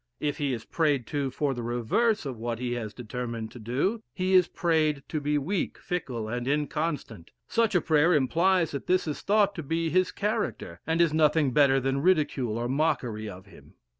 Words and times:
If 0.19 0.39
he 0.39 0.51
is 0.51 0.65
prayed 0.65 1.05
to 1.13 1.29
for 1.29 1.53
the 1.53 1.61
reverse 1.61 2.25
of 2.25 2.35
what 2.39 2.57
he 2.57 2.73
has 2.73 2.91
determined 2.91 3.51
to 3.51 3.59
do, 3.59 4.01
he 4.15 4.33
is 4.33 4.47
prayed 4.47 5.03
to 5.09 5.21
be 5.21 5.37
weak, 5.37 5.77
fickle, 5.77 6.27
and 6.27 6.47
inconstant; 6.47 7.29
such 7.47 7.75
a 7.75 7.81
prayer 7.81 8.11
implies 8.11 8.71
that 8.71 8.87
this 8.87 9.07
is 9.07 9.21
thought 9.21 9.53
to 9.53 9.61
be 9.61 9.91
his 9.91 10.11
character, 10.11 10.81
and 10.87 11.01
is 11.01 11.13
nothing 11.13 11.51
better 11.51 11.79
than 11.79 12.01
ridicule 12.01 12.57
or 12.57 12.67
mockery 12.67 13.29
of 13.29 13.45
him. 13.45 13.75